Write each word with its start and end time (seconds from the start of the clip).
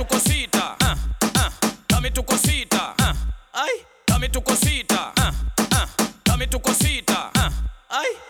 tuko 0.00 0.16
sita 0.18 0.76
uh, 0.80 0.86
ah, 0.88 0.96
uh, 1.24 1.40
ah, 1.44 1.50
tami 1.86 2.08
tuko 2.10 2.32
sita 2.32 2.96
uh, 2.96 3.04
ah, 3.04 3.14
ai. 3.52 3.84
tami 4.08 4.28
tuko 4.32 4.56
sita 4.56 5.12
uh, 5.12 5.32
uh, 5.76 5.86
tami 6.24 6.46
tuko 6.48 6.72
sita 6.72 7.28
uh, 7.36 7.52
ai. 7.92 8.29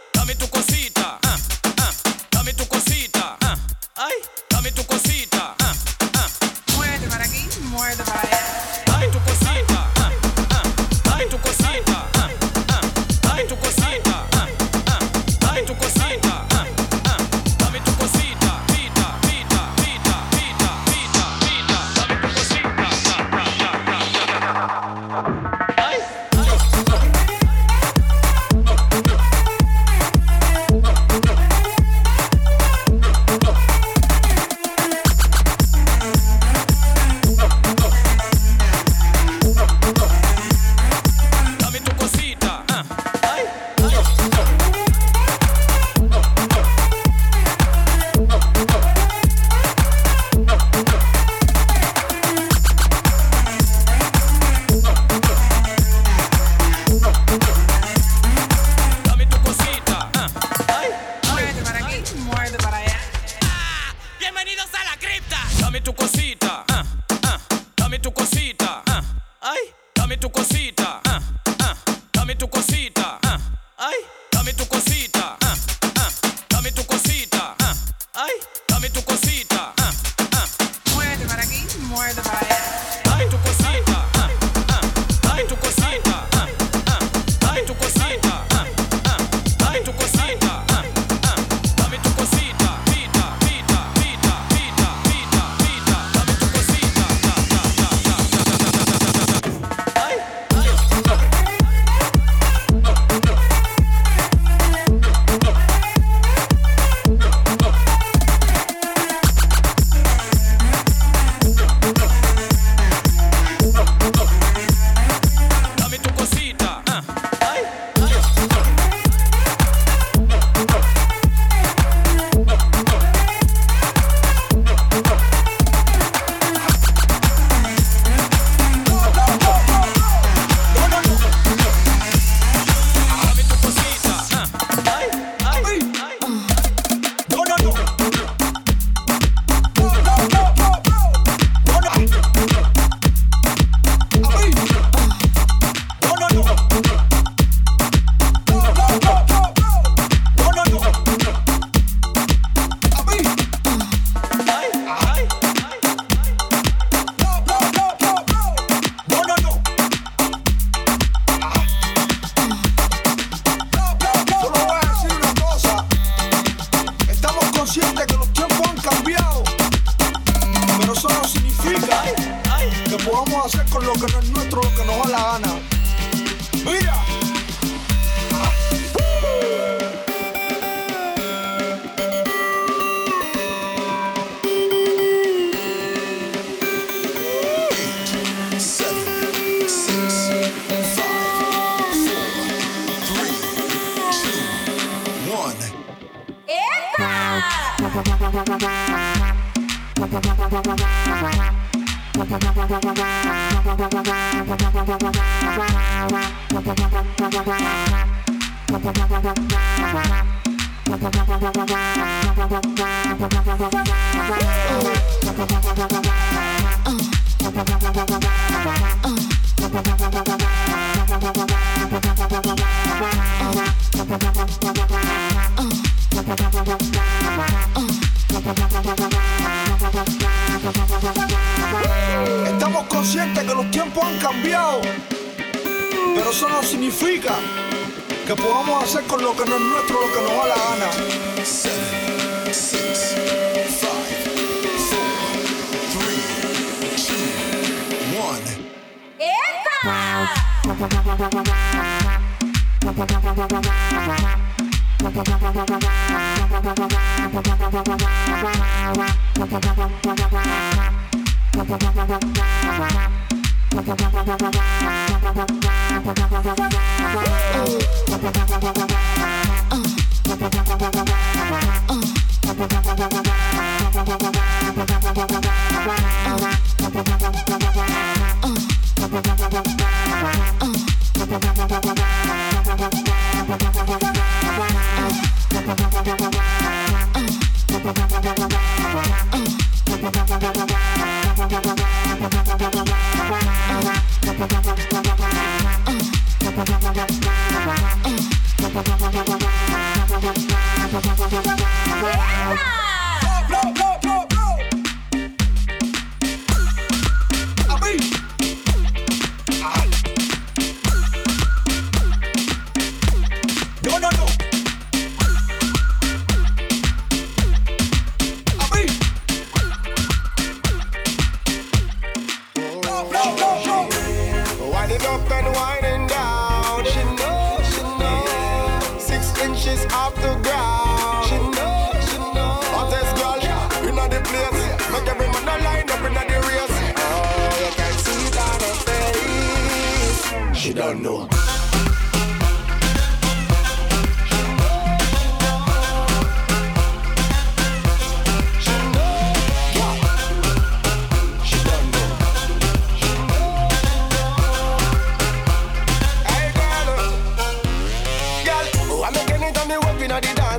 you 340.71 340.77
don't 340.77 341.03
know. 341.03 341.29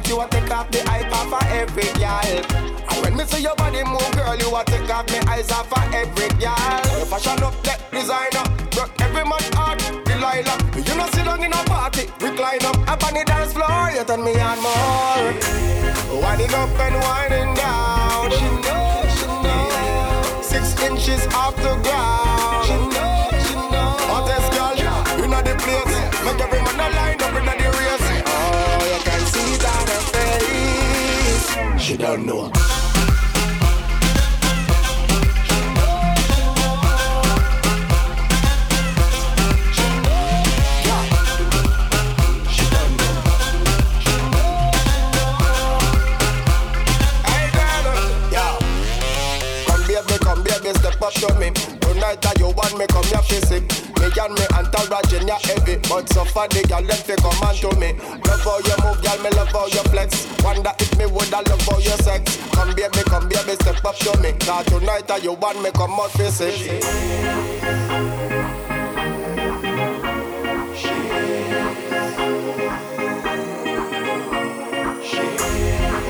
you 0.07 0.19
a 0.19 0.27
take 0.27 0.51
off 0.51 0.69
the 0.71 0.81
off 1.13 1.31
every 1.51 1.83
girl. 1.93 2.43
And 2.89 3.01
when 3.01 3.15
me 3.15 3.23
see 3.23 3.43
your 3.43 3.55
body 3.55 3.81
move, 3.85 4.11
girl, 4.11 4.35
you 4.35 4.53
a 4.53 4.63
take 4.65 4.89
off 4.89 5.09
me 5.09 5.19
eyes 5.27 5.49
off 5.51 5.71
of 5.71 5.93
every 5.93 6.27
girl. 6.37 6.97
Your 6.97 7.05
fashion 7.05 7.50
you 10.31 10.95
know, 10.95 11.07
sit 11.11 11.25
down 11.25 11.43
in 11.43 11.51
a 11.51 11.57
party, 11.65 12.07
recline 12.21 12.63
up. 12.63 12.77
Up 12.87 13.03
on 13.03 13.13
the 13.15 13.23
dance 13.25 13.51
floor, 13.51 13.91
you 13.91 14.01
turn 14.05 14.23
me 14.23 14.31
on 14.39 14.61
more. 14.63 15.33
Winding 16.21 16.53
up 16.53 16.69
and 16.79 16.95
winding 17.03 17.53
down. 17.53 18.31
She 18.31 18.47
know, 18.63 19.03
she 19.11 19.27
know. 19.27 20.41
Six 20.41 20.81
inches 20.83 21.27
off 21.35 21.57
the 21.57 21.75
ground. 21.83 22.65
She 22.65 22.73
know, 22.95 23.29
she 23.43 23.55
know. 23.55 23.97
Hottest 24.07 24.51
girl, 24.55 24.73
you 25.19 25.27
know 25.27 25.41
the 25.41 25.53
place. 25.59 25.99
Make 26.23 26.39
every 26.39 26.61
man 26.61 26.79
a 26.79 26.87
line 26.95 27.21
up 27.21 27.35
in 27.35 27.45
the 27.45 27.51
race. 27.75 28.07
Oh, 28.25 28.79
you 28.87 28.99
can 29.03 29.21
see 29.33 29.57
down 29.59 29.85
her 29.91 30.01
face. 31.75 31.83
She 31.83 31.97
don't 31.97 32.25
know. 32.25 32.49
a 51.11 51.19
show 51.19 51.33
me. 51.39 51.51
Tonight 51.81 52.21
that 52.21 52.39
you 52.39 52.49
want 52.51 52.77
me, 52.77 52.85
come 52.87 53.03
here 53.05 53.21
physic. 53.23 53.63
Me 53.99 54.07
and 54.07 54.33
me 54.33 54.45
and 54.55 54.67
in 55.13 55.27
your 55.27 55.39
heavy, 55.43 55.77
but 55.87 56.07
so 56.09 56.25
far 56.25 56.47
the 56.47 56.63
girl 56.67 56.81
left 56.81 57.05
to 57.07 57.15
come 57.17 57.35
and 57.43 57.57
to 57.57 57.69
me. 57.77 57.93
Love 58.25 58.41
how 58.41 58.57
you 58.59 58.75
move, 58.83 59.01
girl, 59.01 59.19
me 59.21 59.29
love 59.35 59.51
how 59.51 59.67
you 59.67 59.83
flex. 59.91 60.27
Wonder 60.43 60.71
if 60.79 60.97
me 60.97 61.05
woulda 61.05 61.41
love 61.47 61.61
how 61.61 61.77
your 61.79 61.97
sex. 62.01 62.37
Come 62.53 62.73
baby, 62.75 63.03
come 63.05 63.27
baby, 63.29 63.53
step 63.59 63.83
up 63.85 63.95
to 63.97 64.17
me. 64.21 64.33
Cause 64.39 64.65
tonight 64.65 65.07
that 65.07 65.23
you 65.23 65.33
want 65.33 65.61
me, 65.61 65.71
come 65.71 65.99
out 65.99 66.11
physic. 66.11 66.55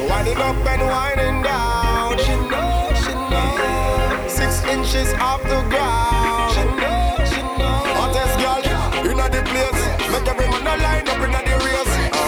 Winding 0.09 0.38
up 0.38 0.65
and 0.68 0.81
winding 0.81 1.44
down 1.44 1.70
she's 4.91 5.13
off 5.13 5.41
the 5.43 5.61
ground. 5.71 6.51
She 6.53 6.63
knows, 6.79 7.29
she 7.31 7.41
knows. 7.41 7.95
Hottest 7.97 8.35
girl 8.41 8.59
inna 9.09 9.27
the 9.29 9.41
place. 9.49 9.81
Make 10.11 10.27
every 10.27 10.47
man 10.51 10.67
a 10.67 10.75
line 10.83 11.07
up 11.07 11.21
inna 11.25 11.41
the 11.47 11.55
race. 11.65 11.93
Oh, 12.13 12.19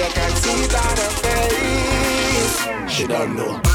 you 0.00 0.10
can 0.14 0.32
see 0.42 0.60
that 0.74 0.86
on 0.90 0.96
her 1.02 1.12
face. 1.24 2.92
She 2.94 3.06
don't 3.06 3.34
know. 3.36 3.73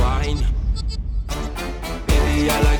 wine. 0.00 0.44
Baby, 2.06 2.50
I 2.50 2.60
like 2.62 2.73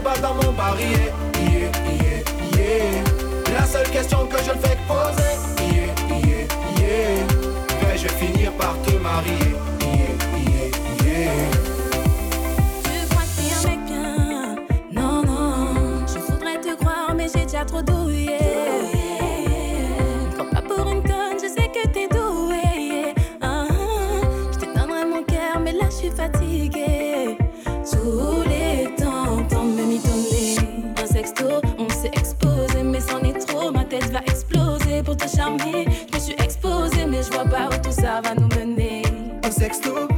me 0.00 0.04
bats 0.04 0.18
dans 0.20 0.34
mon 0.34 0.52
barillet. 0.52 1.12
La 3.52 3.66
seule 3.66 3.88
question 3.90 4.26
que 4.26 4.38
je 4.38 4.52
ne 4.52 4.58
fais 4.58 4.76
poser. 4.86 5.30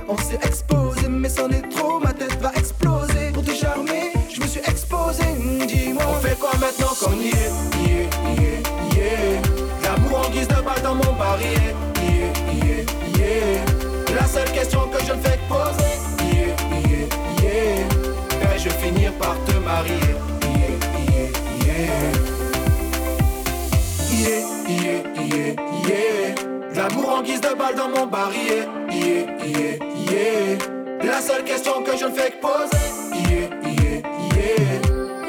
on 0.08 0.16
s'est 0.16 0.38
exposé, 0.42 1.08
mais 1.08 1.28
c'en 1.28 1.48
est 1.50 1.68
trop, 1.70 1.98
ma 1.98 2.12
tête 2.12 2.40
va 2.40 2.52
exploser. 2.54 3.30
Pour 3.32 3.44
te 3.44 3.52
charmer, 3.52 4.12
je 4.30 4.40
me 4.40 4.46
suis 4.46 4.60
exposé, 4.60 5.24
dis-moi. 5.66 6.04
On 6.08 6.14
fait 6.26 6.38
quoi 6.38 6.52
maintenant 6.60 6.94
qu'on 7.00 7.12
y 7.12 7.28
est, 7.28 7.52
yeah, 7.86 8.08
yeah, 8.40 8.60
yeah. 8.96 9.42
L'amour 9.84 10.26
en 10.26 10.30
guise 10.30 10.48
de 10.48 10.54
balle 10.54 10.82
dans 10.82 10.94
mon 10.94 11.12
baril, 11.18 11.74
yeah, 11.96 12.32
yeah, 12.64 12.84
yeah. 13.18 14.14
La 14.14 14.26
seule 14.26 14.50
question 14.52 14.88
que 14.88 15.04
je 15.04 15.12
ne 15.12 15.20
fais 15.20 15.38
que 15.38 15.48
poser, 15.48 15.94
yeah, 16.34 16.56
yeah, 16.88 17.06
yeah. 17.42 18.48
Vais-je 18.48 18.70
finir 18.70 19.12
par 19.14 19.36
te 19.44 19.52
marier, 19.58 20.16
yeah, 20.42 20.74
yeah, 21.12 21.28
yeah. 21.66 22.12
Yeah, 24.12 24.42
yeah, 24.68 25.00
yeah, 25.26 25.52
yeah. 25.88 26.34
L'amour 26.74 27.08
en 27.18 27.22
guise 27.22 27.40
de 27.40 27.54
balle 27.54 27.76
dans 27.76 27.88
mon 27.88 28.06
baril, 28.06 28.66
yeah, 28.90 28.98
yeah. 28.98 29.41
La 31.02 31.20
seule 31.20 31.42
question 31.42 31.82
que 31.82 31.96
je 31.96 32.04
ne 32.04 32.12
fais 32.12 32.30
que 32.30 32.40
poser, 32.40 32.76
yeah, 33.28 33.48
yeah, 33.64 34.00
yeah. 34.36 34.80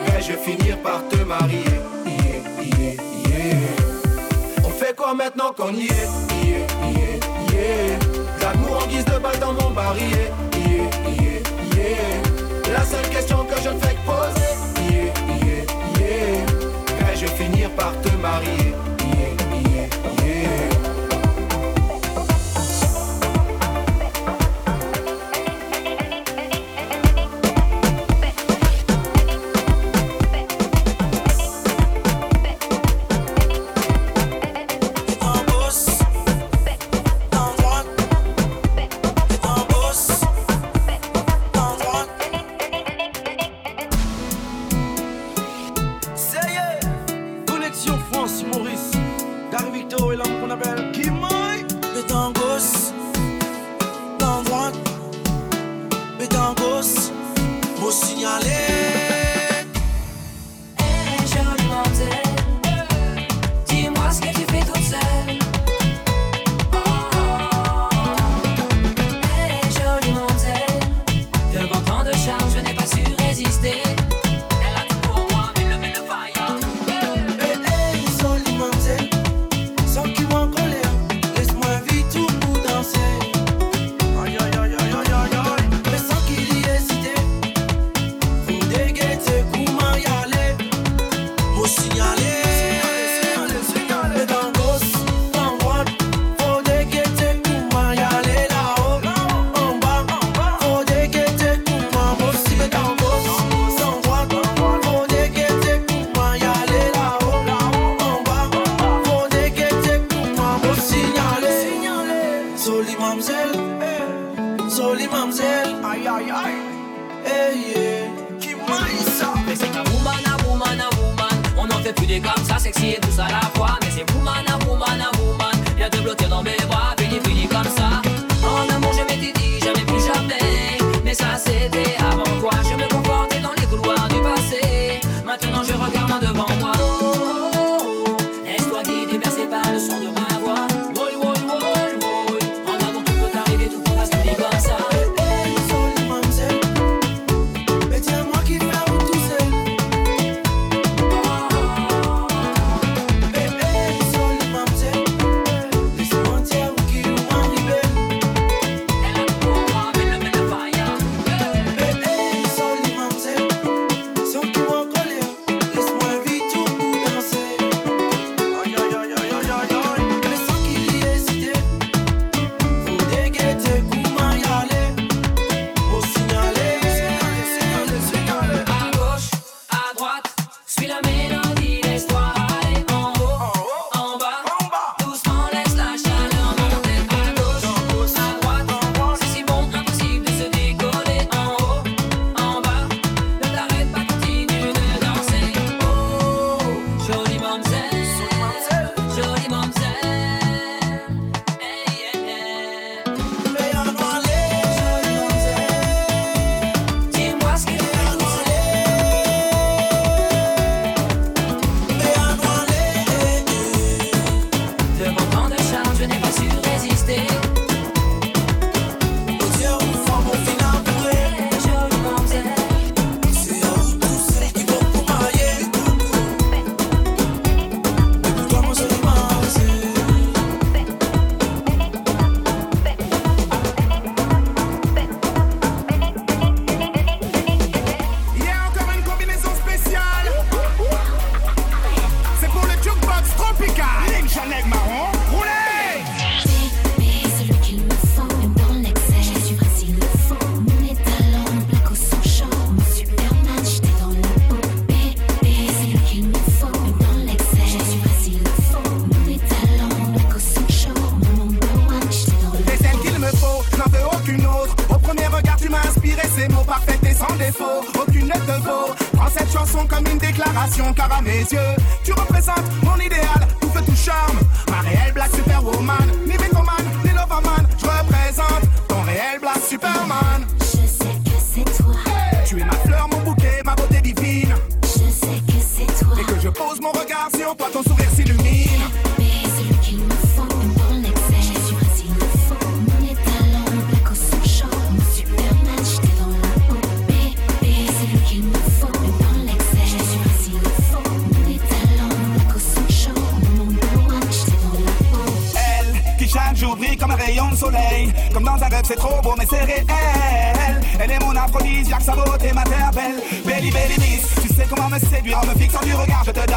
Vais-je 0.05 0.33
finir 0.33 0.77
par 0.83 1.01
te 1.09 1.17
marier, 1.23 1.63
yeah, 2.05 2.67
yeah, 2.77 2.93
yeah. 3.27 4.63
On 4.63 4.69
fait 4.69 4.95
quoi 4.95 5.15
maintenant 5.15 5.51
qu'on 5.57 5.73
y 5.73 5.87
est, 5.87 6.09
yeah, 6.45 6.67
yeah, 6.93 7.17
yeah. 7.53 7.97
D'amour 8.39 8.83
en 8.83 8.87
guise 8.87 9.05
de 9.05 9.17
balle 9.17 9.39
dans 9.39 9.53
mon 9.53 9.71
baril, 9.71 10.11
yeah, 10.11 10.89
yeah, 11.07 11.39
yeah. 11.75 12.71
La 12.71 12.83
seule 12.85 13.09
question 13.09 13.45
que 13.45 13.59
je 13.63 13.69
ne 13.69 13.79
fais 13.79 13.95
que 13.95 14.05
poser, 14.05 14.53
yeah, 14.91 15.11
yeah, 15.43 15.65
yeah. 15.99 17.07
Vais-je 17.07 17.25
finir 17.25 17.71
par 17.71 17.93
te 18.01 18.09
marier, 18.21 18.75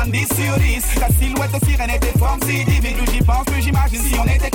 samedi 0.06 0.26
silhouette 1.20 1.52
de 1.52 1.66
sirène 1.66 1.90
était 1.90 2.18
forme 2.18 2.40
si 2.42 2.64
divine 2.64 2.96
Plus 2.96 3.12
j'y 3.12 3.22
pense, 3.22 3.44
plus 3.46 3.62
j'imagine. 3.62 4.00
Si 4.00 4.14
on 4.18 4.24
était 4.24 4.50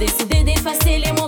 decidir 0.00 0.40
Dedê 0.40 1.19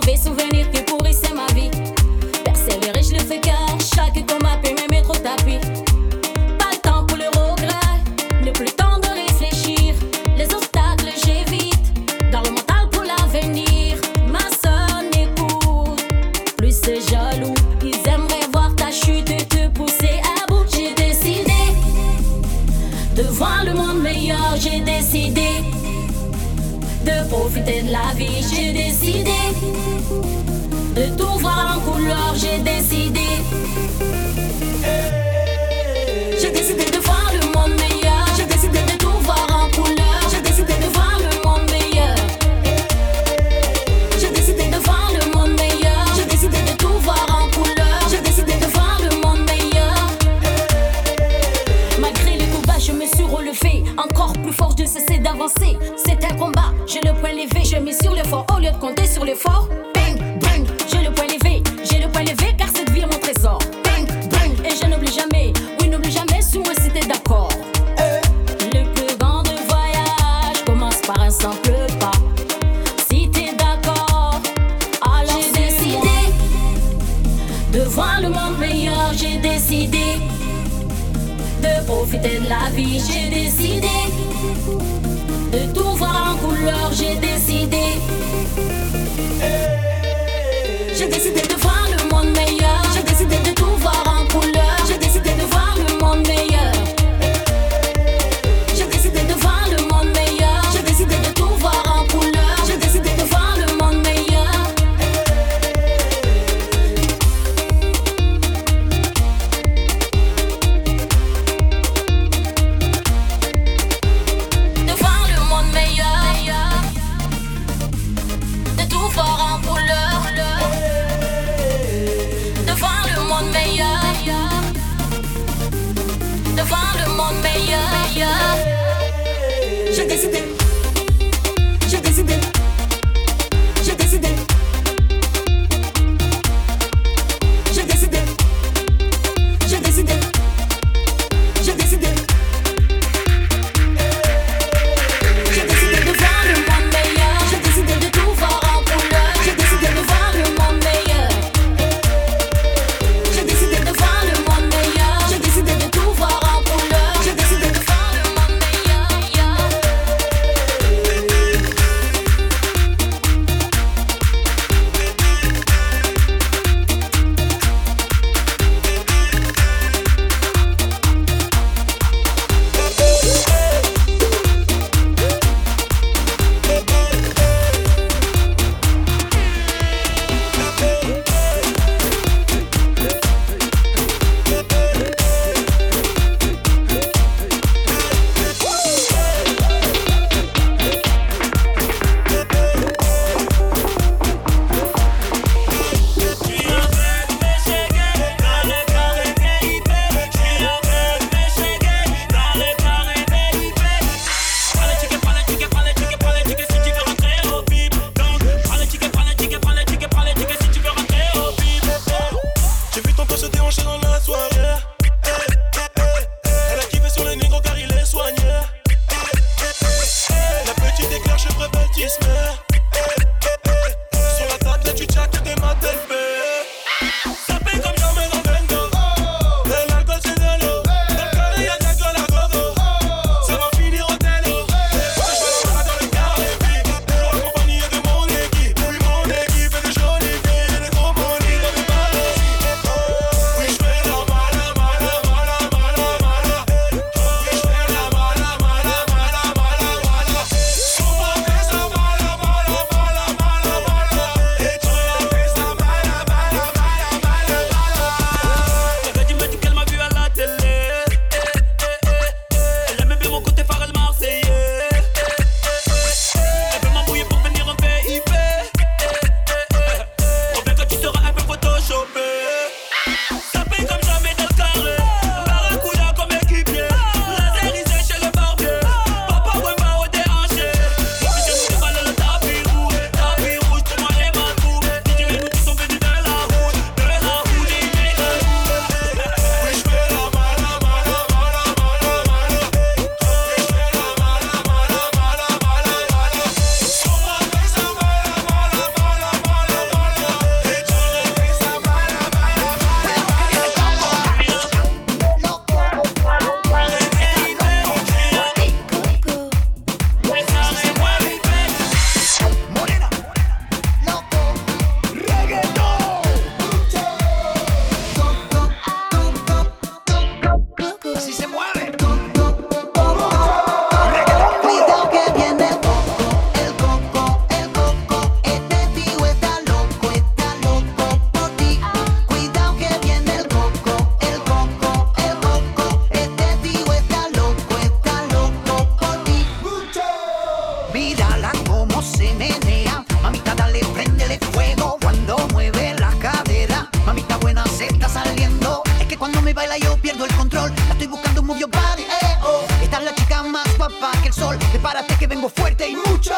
me 349.43 349.53
baila 349.53 349.77
yo 349.77 349.97
pierdo 349.97 350.25
el 350.25 350.33
control. 350.35 350.71
La 350.87 350.93
estoy 350.93 351.07
buscando 351.07 351.41
un 351.41 351.47
move 351.47 351.59
your 351.59 351.69
body, 351.69 352.03
eh, 352.03 352.37
oh. 352.43 352.61
Esta 352.81 352.97
es 352.99 353.03
la 353.03 353.15
chica 353.15 353.43
más 353.43 353.77
guapa 353.77 354.11
que 354.21 354.29
el 354.29 354.33
sol. 354.33 354.57
Prepárate 354.71 355.15
que 355.15 355.27
vengo 355.27 355.49
fuerte 355.49 355.87
y 355.89 355.95
mucho. 355.95 356.33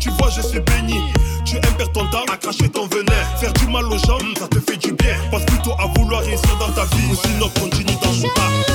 tu 0.00 0.10
vois, 0.10 0.30
je 0.30 0.40
suis 0.40 0.60
béni. 0.60 0.98
Tu 1.44 1.56
aimes 1.56 1.74
perdre 1.76 1.92
ton 1.92 2.06
temps 2.06 2.24
à 2.32 2.36
cracher 2.36 2.68
ton 2.68 2.86
venin. 2.86 3.22
Faire 3.38 3.52
du 3.52 3.66
mal 3.66 3.84
aux 3.84 3.98
gens, 3.98 4.18
ça 4.38 4.48
te 4.48 4.58
fait 4.58 4.76
du 4.76 4.92
bien. 4.92 5.14
Passe 5.30 5.44
plutôt 5.44 5.72
à 5.78 5.86
vouloir 5.94 6.22
réussir 6.22 6.56
dans 6.58 6.72
ta 6.72 6.84
vie. 6.96 7.14
Sinon, 7.22 7.48
continue 7.60 7.84
dans 7.84 8.00
ton 8.00 8.28
tas. 8.34 8.69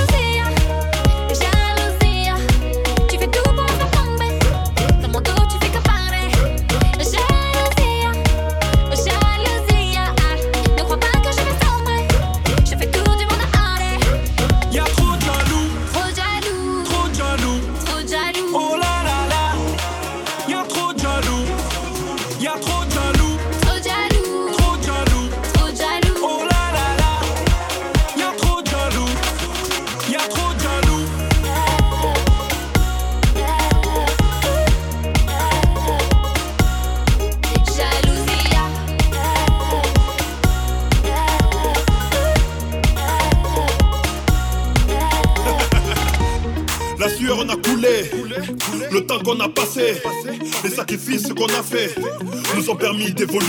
Nous 52.55 52.61
sommes 52.61 52.77
permis 52.77 53.11
d'évoluer. 53.11 53.44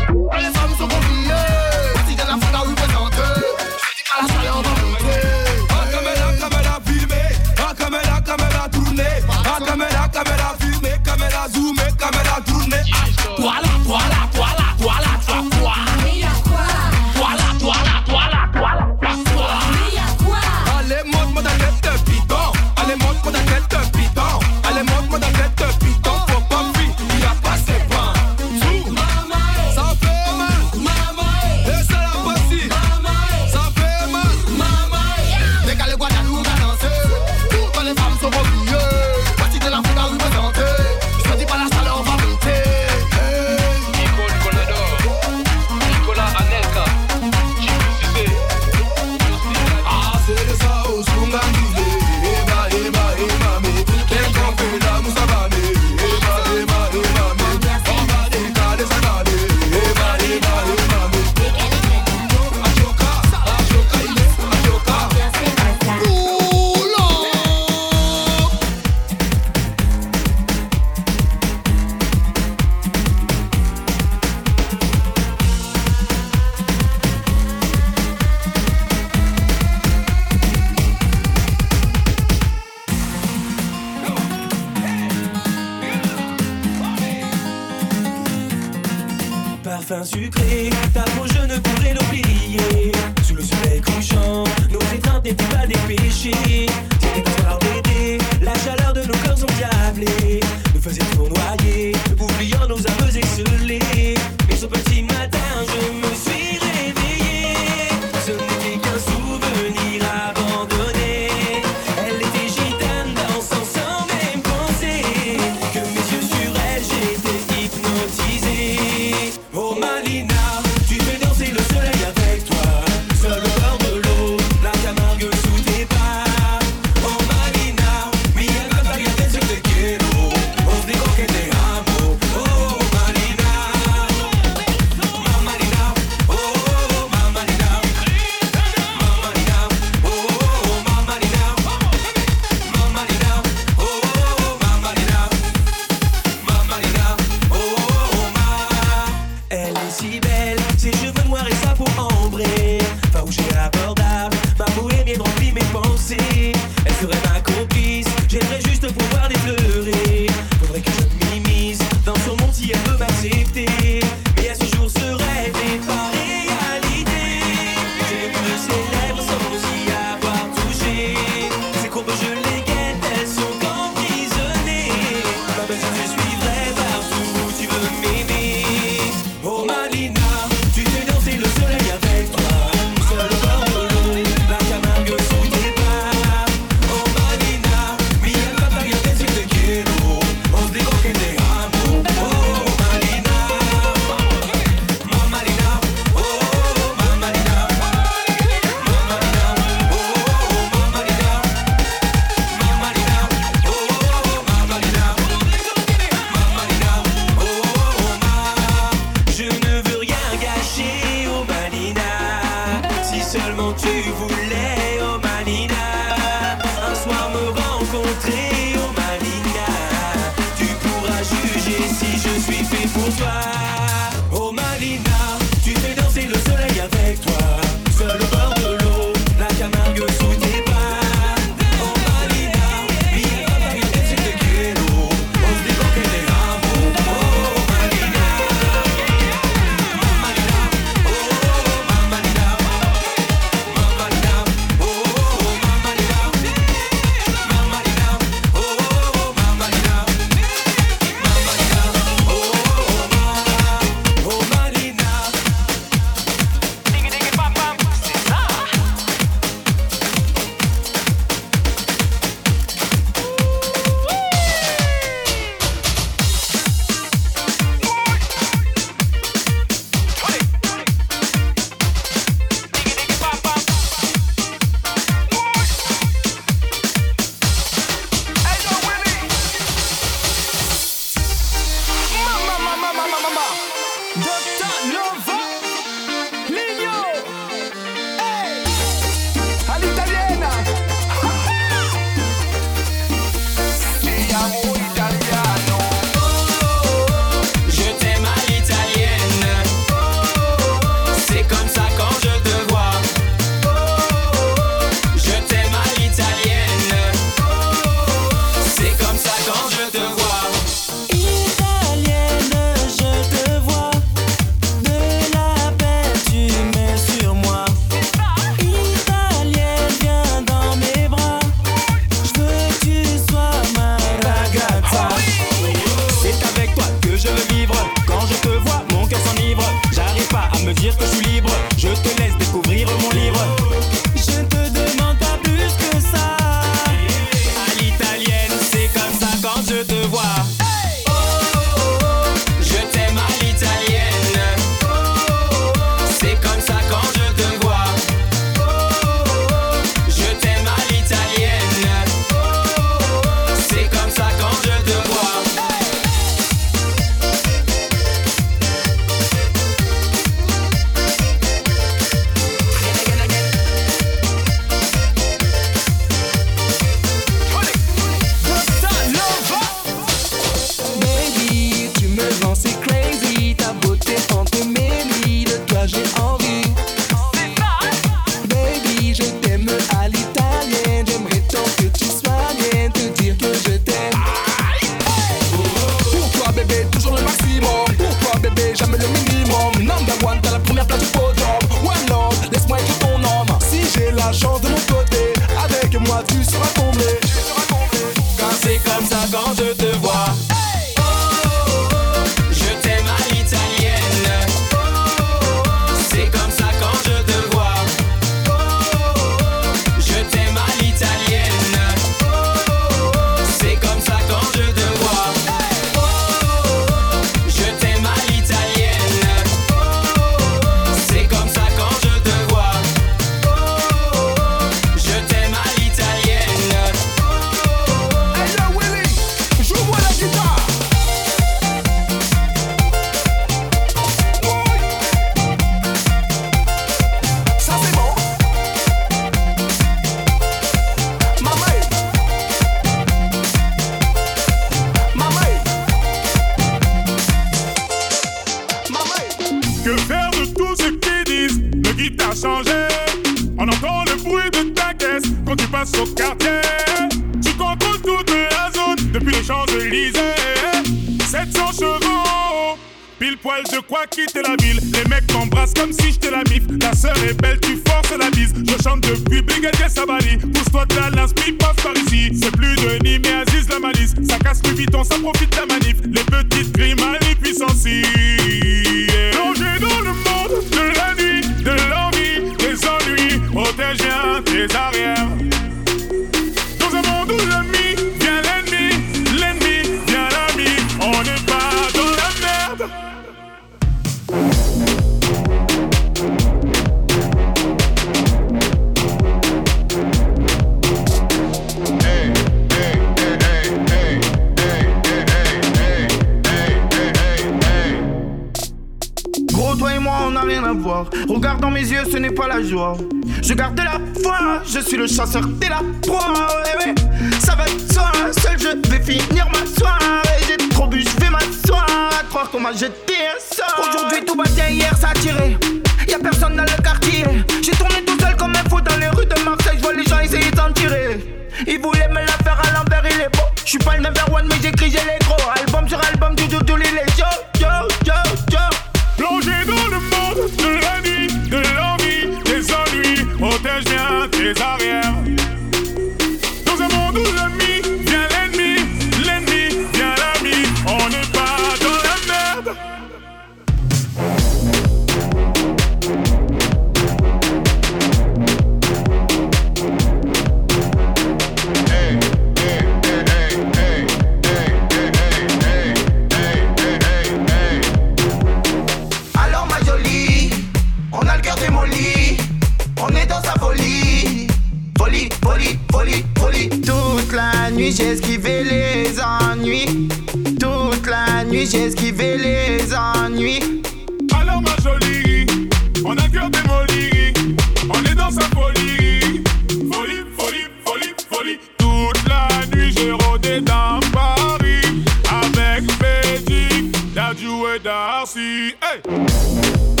Hey! 598.51 600.00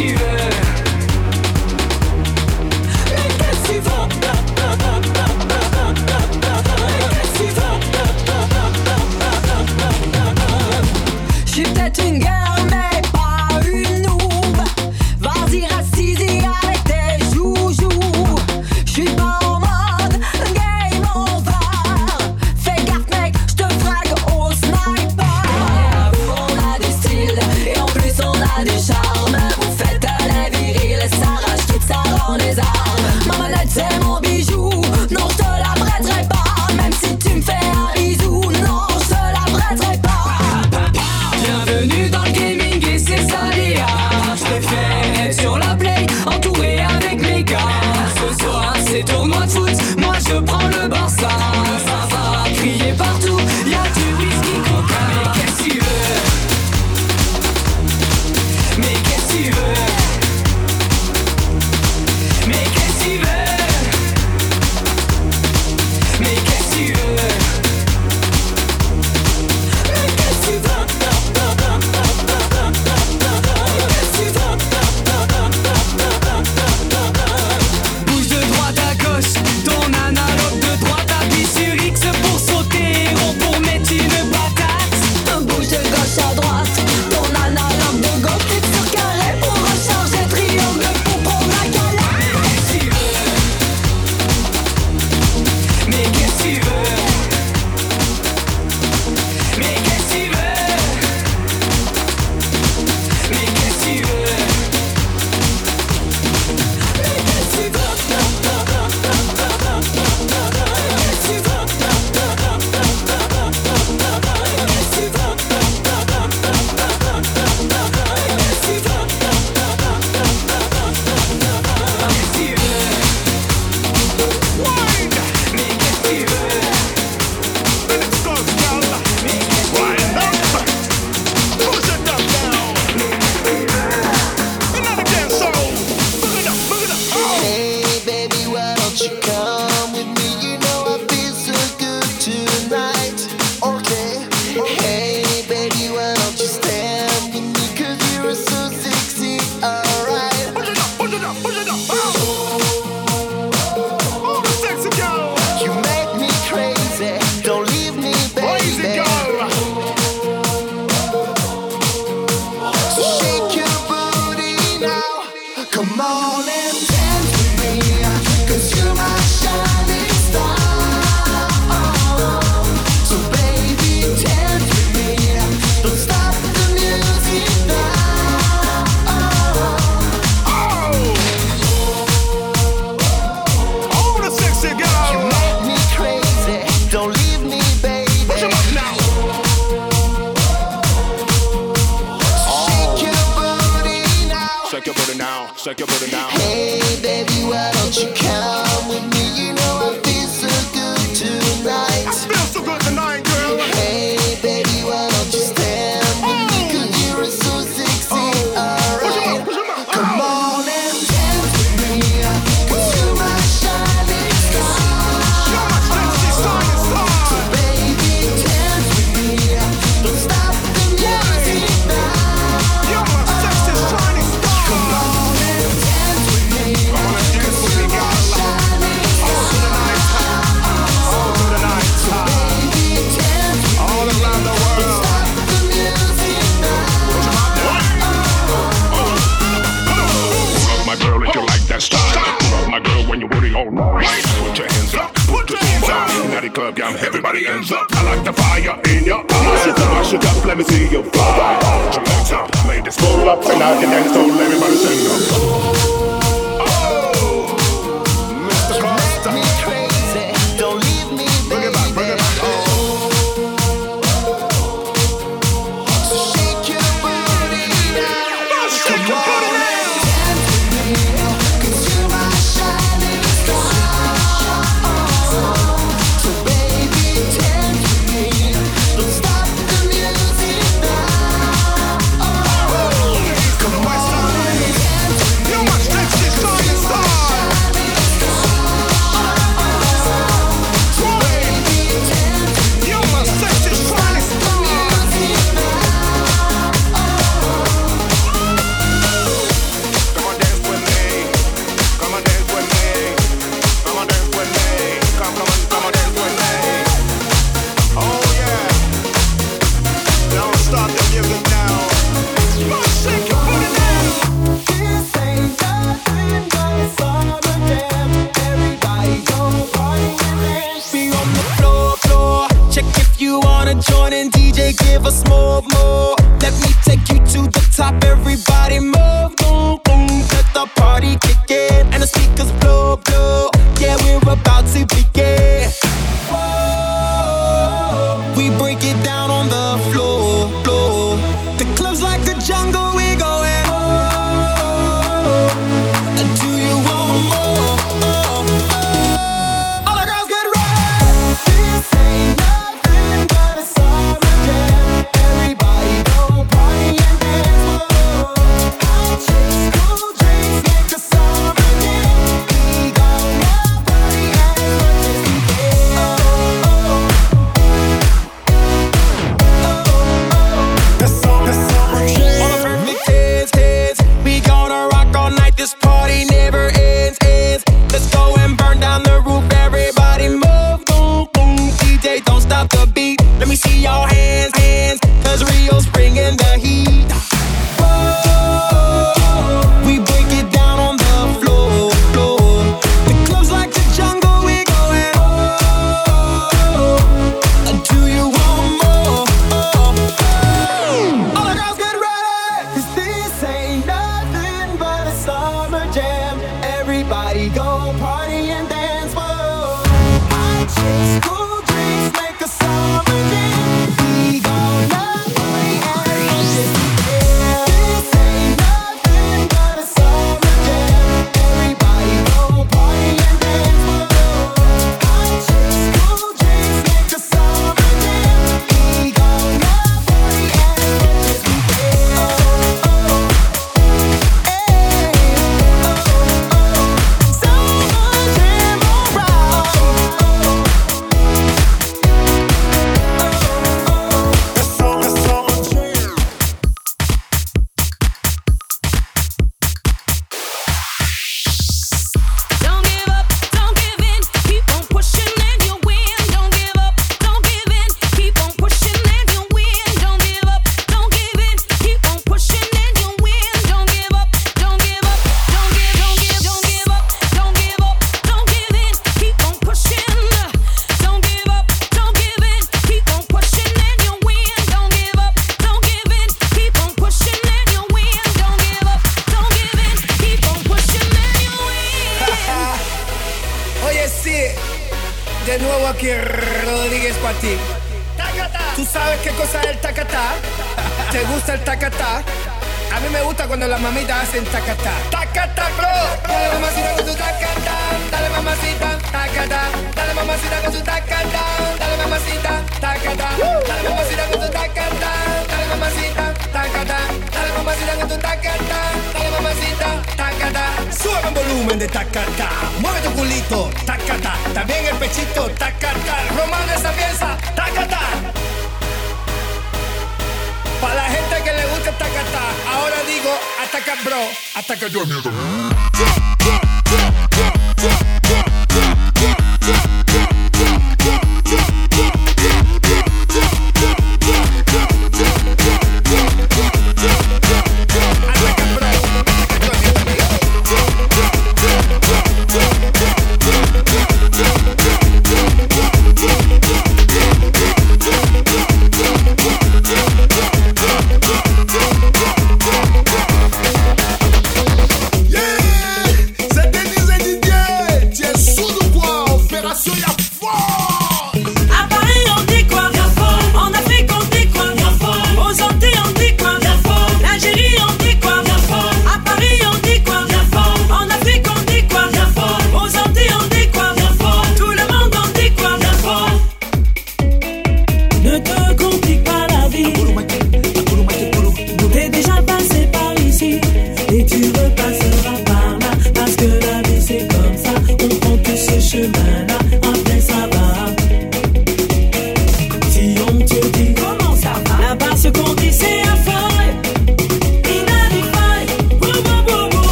Mais 0.00 0.29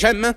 j'aime 0.00 0.32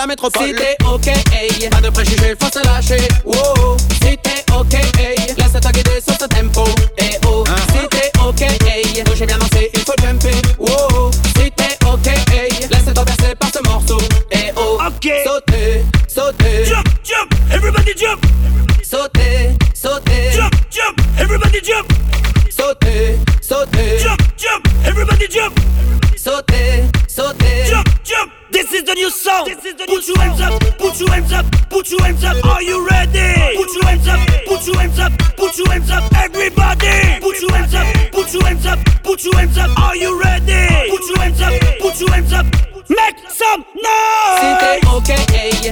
la 0.00 0.06
métropole. 0.06 0.39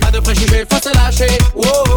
Pas 0.00 0.10
de 0.10 0.20
préjugés, 0.20 0.64
faut 0.70 0.80
se 0.82 0.94
lâcher. 0.94 1.38
Wow. 1.54 1.87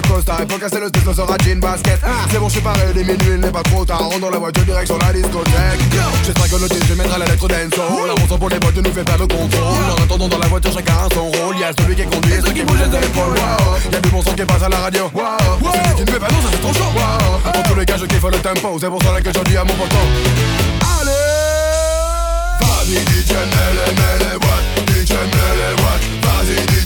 pour 0.00 0.58
casser 0.58 0.80
le 0.80 0.88
style, 0.88 1.14
sera 1.14 1.36
jean 1.44 1.60
basket. 1.60 2.00
C'est 2.30 2.38
bon, 2.38 2.48
je 2.48 2.52
suis 2.52 2.62
paré, 2.62 2.92
les 2.94 3.04
minuit, 3.04 3.34
il 3.34 3.40
n'est 3.40 3.50
pas 3.50 3.62
trop 3.62 3.84
tard. 3.84 4.08
On 4.14 4.18
dans 4.18 4.30
la 4.30 4.38
voiture, 4.38 4.64
direction 4.64 4.98
la 4.98 5.12
discothèque. 5.12 5.80
J'espère 6.24 6.48
que 6.48 6.56
l'autre, 6.56 6.76
je 6.88 6.94
mettrai 6.94 7.18
la 7.18 7.26
lettre 7.26 7.48
d'Enso 7.48 8.06
La 8.06 8.14
bon 8.14 8.38
pour 8.38 8.48
les 8.48 8.58
boîtes 8.58 8.76
ne 8.76 8.80
nous 8.80 8.92
fait 8.92 9.04
pas 9.04 9.16
le 9.18 9.26
contrôle. 9.26 9.90
En 9.98 10.02
attendant 10.02 10.28
dans 10.28 10.38
la 10.38 10.46
voiture, 10.46 10.72
chacun 10.72 11.08
son 11.12 11.30
rôle. 11.30 11.58
Y'a 11.58 11.72
celui 11.78 11.94
qui 11.94 12.04
conduit 12.04 12.32
et 12.32 12.40
ceux 12.40 12.52
qui 12.52 12.62
bougent 12.62 12.78
les 12.78 12.96
épaules. 12.96 13.38
Y'a 13.92 14.00
du 14.00 14.08
bon 14.08 14.22
qui 14.22 14.44
passe 14.44 14.62
à 14.62 14.68
la 14.68 14.78
radio. 14.78 15.10
Celui 15.12 15.94
qui 15.96 16.02
ne 16.02 16.10
fait 16.10 16.20
pas 16.20 16.28
non, 16.28 16.40
ça 16.42 16.48
c'est 16.52 16.60
trop 16.60 16.72
chaud. 16.72 17.62
Tous 17.68 17.74
les 17.74 17.84
cas, 17.84 17.96
je 17.98 18.06
kiffe 18.06 18.24
le 18.24 18.38
tempo. 18.38 18.78
C'est 18.80 18.88
pour 18.88 19.02
cela 19.02 19.20
que 19.20 19.30
je 19.32 19.44
dis 19.44 19.56
à 19.56 19.64
mon 19.64 19.74
poteau. 19.74 19.96
Allez. 21.00 21.12
Vas-y, 22.60 22.96
DJ, 22.96 23.32
mets 23.32 23.72
les, 23.76 23.92
mets 23.94 24.18
les 24.20 24.36
watts. 24.36 24.88
DJ, 24.88 25.12
mets 25.12 25.54
les 25.60 25.82
watts. 25.82 26.06
Vas-y, 26.22 26.81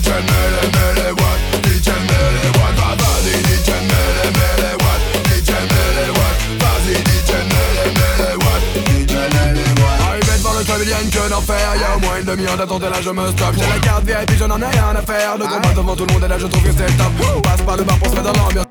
demi, 12.27 12.45
on 12.53 12.59
attendait 12.59 12.89
là, 12.89 13.01
je 13.01 13.09
me 13.09 13.27
stoppe. 13.31 13.55
J'ai 13.57 13.67
la 13.67 13.79
carte 13.79 14.03
VIP, 14.03 14.37
je 14.37 14.43
n'en 14.43 14.61
ai 14.61 14.65
rien 14.65 14.95
à 14.95 15.01
faire. 15.01 15.37
De 15.37 15.43
combat 15.43 15.73
devant 15.75 15.95
tout 15.95 16.05
le 16.05 16.13
monde, 16.13 16.23
et 16.23 16.27
là, 16.27 16.37
je 16.37 16.47
trouve 16.47 16.63
que 16.63 16.71
c'est 16.71 16.97
top. 16.97 17.41
Passe 17.43 17.61
par 17.61 17.77
le 17.77 17.83
bar 17.83 17.97
pour 17.97 18.09
se 18.09 18.15
mettre 18.15 18.33
dans 18.33 18.43
l'ambiance. 18.43 18.66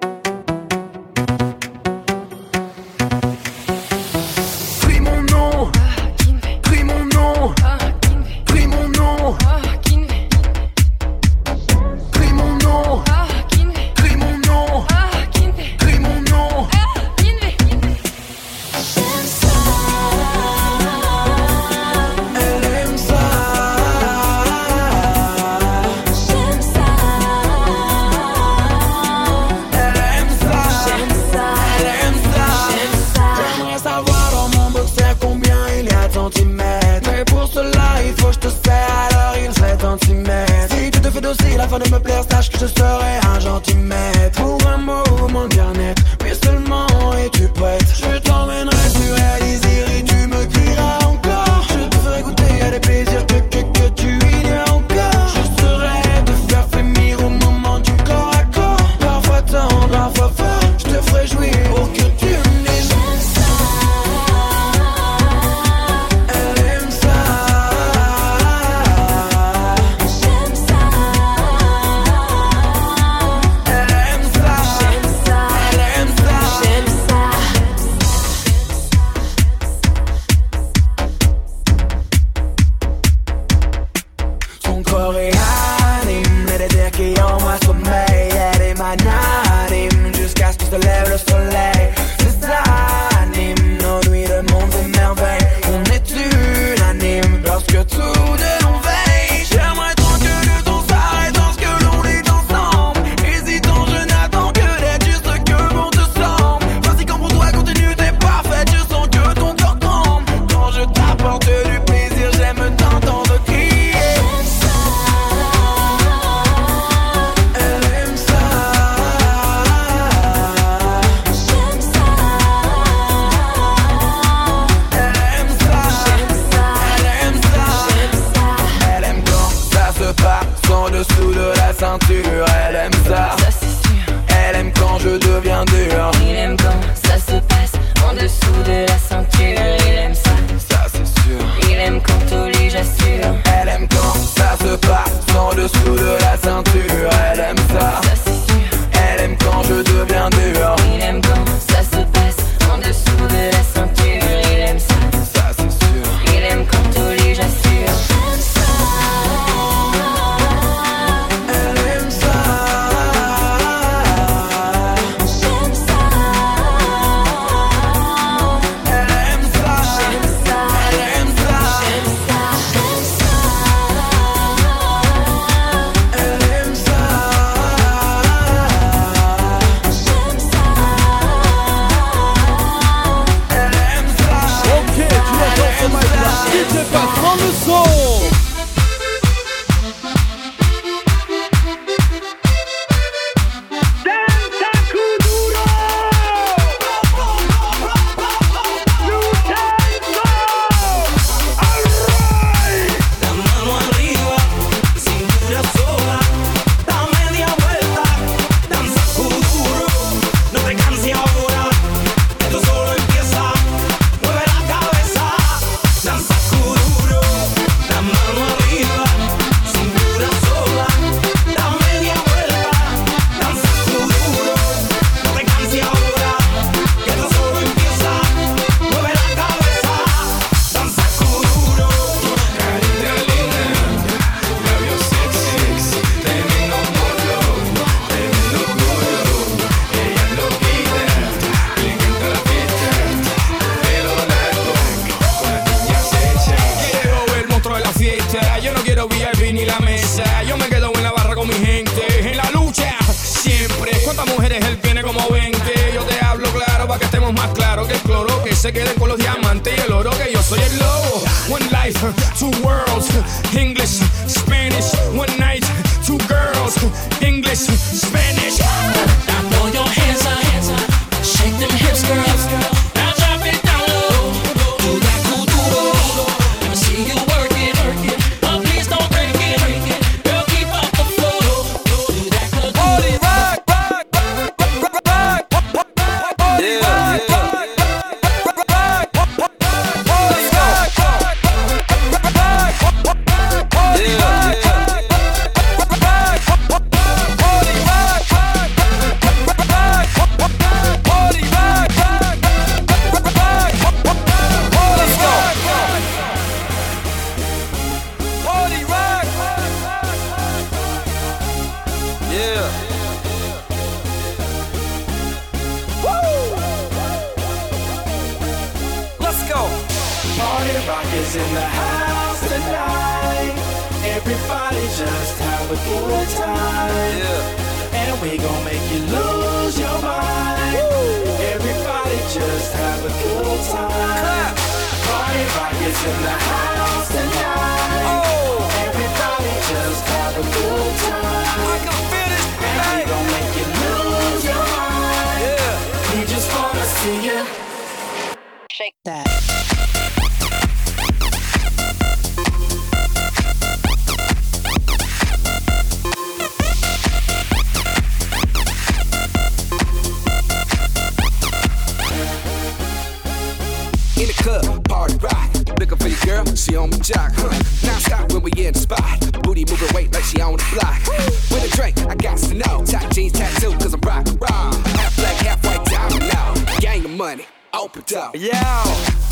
Up. 378.15 378.37
Yeah, 378.37 378.83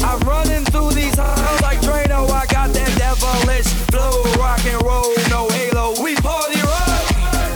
I'm 0.00 0.20
running 0.20 0.64
through 0.66 0.92
these 0.92 1.16
halls 1.18 1.60
like 1.60 1.80
Drano. 1.80 2.28
I 2.30 2.46
got 2.46 2.72
that 2.72 2.92
devilish 2.96 3.66
flow, 3.92 4.22
rock 4.40 4.64
and 4.64 4.80
roll, 4.82 5.12
no 5.28 5.48
halo. 5.50 5.94
We 6.02 6.14
party 6.16 6.60
rock. 6.62 7.04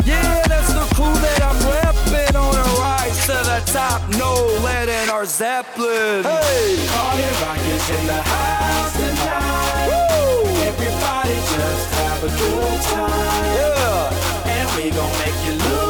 Yeah, 0.04 0.42
that's 0.46 0.72
the 0.72 0.84
crew 0.94 1.12
that 1.24 1.40
I'm 1.42 1.58
repping 1.64 2.34
on 2.36 2.54
a 2.54 2.66
rise 2.80 3.18
to 3.26 3.38
the 3.50 3.60
top. 3.72 4.08
No 4.16 4.34
lead 4.62 4.88
in 4.88 5.08
our 5.08 5.24
Zeppelin. 5.24 6.24
Hey, 6.24 6.76
Party 6.92 7.28
rock 7.40 7.62
is 7.72 7.90
in 7.90 8.06
the 8.06 8.20
house 8.22 8.92
tonight. 8.92 9.88
Everybody 10.68 11.34
just 11.34 11.86
have 12.00 12.24
a 12.24 12.30
good 12.36 12.80
time. 12.92 13.44
Yeah. 13.56 14.54
And 14.54 14.68
we 14.76 14.90
gon' 14.90 15.12
make 15.18 15.38
you 15.46 15.58
mind. 15.58 15.87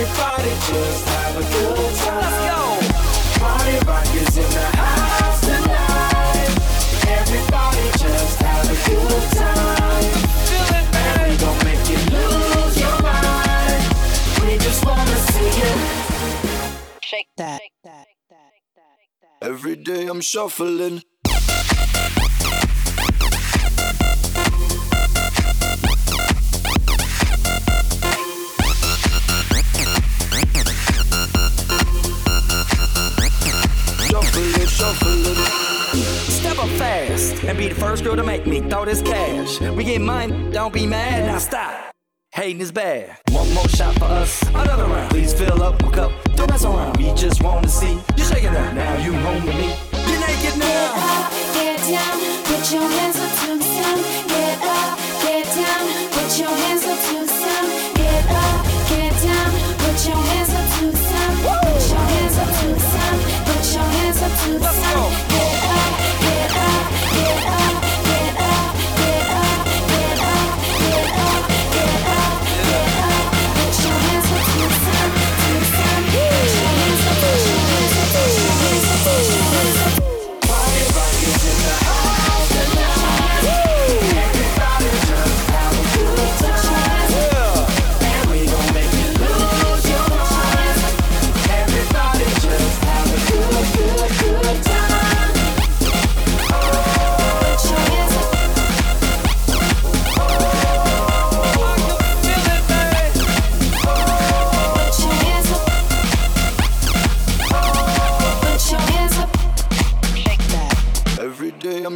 Everybody 0.00 0.50
just 0.50 1.08
have 1.08 1.36
a 1.36 1.42
good 1.42 1.94
time. 1.96 2.20
Let's 2.22 2.38
go. 2.46 2.62
Party 3.40 3.76
rock 3.84 4.14
is 4.14 4.36
in 4.36 4.48
the 4.48 4.66
house 4.78 5.40
tonight. 5.40 6.50
Everybody 7.18 7.84
just 7.98 8.38
have 8.40 8.66
a 8.70 8.78
good 8.88 9.26
time. 9.32 10.06
And 10.94 11.18
we 11.26 11.36
gon' 11.36 11.58
make 11.64 11.84
you 11.90 11.98
lose 12.14 12.78
your 12.78 13.02
mind. 13.02 13.82
We 14.44 14.58
just 14.58 14.86
wanna 14.86 15.16
see 15.32 15.50
you. 15.62 15.72
Shake 17.02 17.30
that. 17.36 17.60
Every 19.42 19.74
day 19.74 20.06
I'm 20.06 20.20
shuffling. 20.20 21.02
Step 36.28 36.58
up 36.58 36.68
fast 36.78 37.42
and 37.44 37.56
be 37.56 37.68
the 37.68 37.74
first 37.74 38.04
girl 38.04 38.16
to 38.16 38.22
make 38.22 38.46
me 38.46 38.60
throw 38.60 38.84
this 38.84 39.02
cash. 39.02 39.60
We 39.60 39.84
get 39.84 40.00
mine, 40.00 40.50
don't 40.50 40.72
be 40.72 40.86
mad, 40.86 41.26
now 41.26 41.38
stop. 41.38 41.92
Hating 42.32 42.60
is 42.60 42.70
bad. 42.70 43.16
One 43.30 43.52
more 43.54 43.68
shot 43.68 43.94
for 43.94 44.04
us, 44.04 44.42
another 44.48 44.84
round. 44.84 45.10
Please 45.10 45.32
fill 45.32 45.62
up 45.62 45.82
my 45.82 45.90
cup, 45.90 46.12
don't 46.36 46.50
mess 46.50 46.64
around. 46.64 46.96
We 46.98 47.12
just 47.14 47.42
wanna 47.42 47.68
see 47.68 47.98
you 48.16 48.24
shake 48.24 48.44
it 48.44 48.54
out. 48.54 48.74
Now 48.74 48.96
you 48.98 49.12
home 49.12 49.44
with 49.44 49.56
me. 49.56 49.74
You're 50.08 50.20
naked 50.20 50.58
now. 50.58 51.30
Get 51.54 51.78
down, 51.88 52.18
put 52.44 52.72
your 52.72 52.88
hands 52.88 53.18
up 53.18 53.32
to 53.40 53.58
the 53.58 53.64
sun. 53.64 53.98
Get 54.28 54.62
up, 54.62 54.98
get 55.22 55.44
down, 55.56 56.10
put 56.12 56.38
your 56.38 56.54
hands 56.62 56.84
up 56.84 57.07
Let's 64.60 64.94
go. 64.94 65.27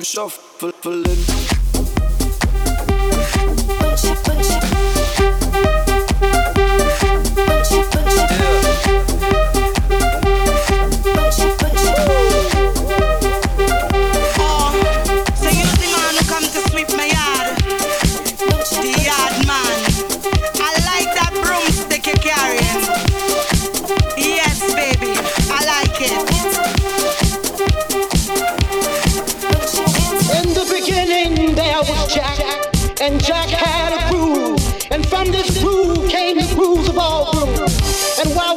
I'm 0.02 0.04
shuffling. 0.04 0.72
Push. 0.82 1.32
got 33.94 34.12
a 34.12 34.14
groove, 34.14 34.86
and 34.90 35.06
from 35.08 35.30
this 35.30 35.62
groove 35.62 36.08
came 36.08 36.36
the 36.36 36.54
grooves 36.54 36.88
of 36.88 36.98
all 36.98 37.32
grooves. 37.32 38.20
And 38.24 38.34
while 38.34 38.56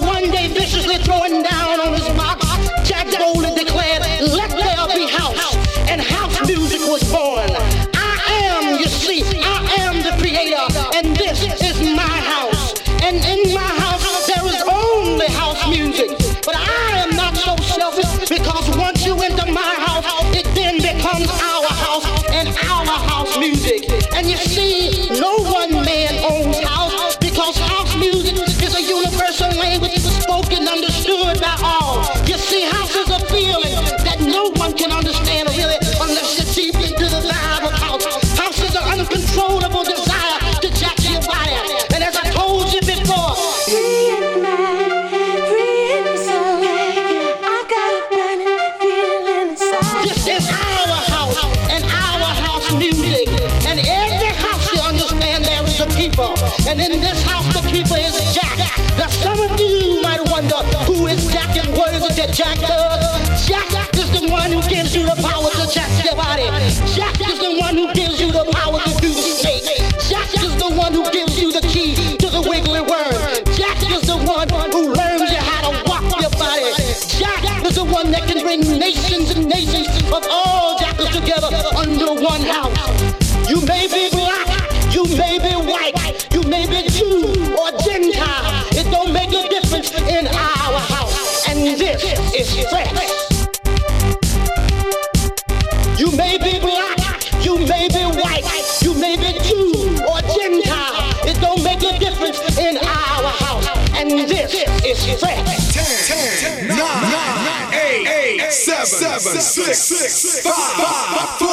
seven, 108.95 109.41
six, 109.41 109.77
six, 109.79 110.39
five, 110.41 111.39
four. 111.39 111.44